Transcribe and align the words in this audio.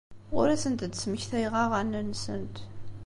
Ur 0.39 0.47
asent-d-smektayeɣ 0.49 1.53
aɣanen-nsent. 1.63 2.55